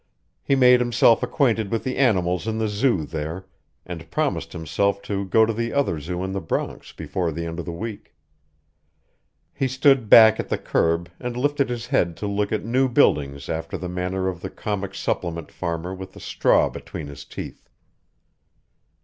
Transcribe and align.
He 0.41 0.55
made 0.55 0.79
himself 0.81 1.21
acquainted 1.21 1.69
with 1.69 1.83
the 1.83 1.95
animals 1.97 2.47
in 2.47 2.57
the 2.57 2.67
zoo 2.67 3.05
there, 3.05 3.45
and 3.85 4.09
promised 4.09 4.51
himself 4.51 4.99
to 5.03 5.25
go 5.25 5.45
to 5.45 5.53
the 5.53 5.73
other 5.73 5.99
zoo 5.99 6.23
in 6.23 6.31
the 6.31 6.41
Bronx 6.41 6.91
before 6.91 7.31
the 7.31 7.45
end 7.45 7.59
of 7.59 7.65
the 7.65 7.71
week. 7.71 8.15
He 9.53 9.67
stood 9.67 10.09
back 10.09 10.39
at 10.39 10.49
the 10.49 10.57
curb 10.57 11.11
and 11.19 11.37
lifted 11.37 11.69
his 11.69 11.85
head 11.85 12.17
to 12.17 12.25
look 12.25 12.51
at 12.51 12.65
new 12.65 12.89
buildings 12.89 13.47
after 13.47 13.77
the 13.77 13.89
manner 13.89 14.27
of 14.27 14.41
the 14.41 14.49
comic 14.49 14.95
supplement 14.95 15.51
farmer 15.51 15.93
with 15.93 16.15
a 16.15 16.19
straw 16.19 16.67
between 16.71 17.05
his 17.05 17.23
teeth. 17.23 17.69